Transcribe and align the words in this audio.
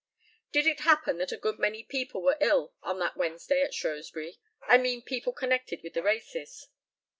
Did 0.51 0.65
it 0.65 0.79
happen 0.79 1.19
that 1.19 1.31
a 1.31 1.37
good 1.37 1.59
many 1.59 1.83
people 1.83 2.23
were 2.23 2.39
ill 2.41 2.73
on 2.81 2.97
that 2.97 3.15
Wednesday 3.17 3.61
at 3.61 3.75
Shrewsbury 3.75 4.39
I 4.63 4.79
mean 4.79 5.03
people 5.03 5.31
connected 5.31 5.83
with 5.83 5.93
the 5.93 6.01
races? 6.01 6.67